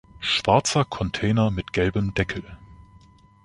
[0.19, 2.43] Schwarzer Container mit gelbem Deckel.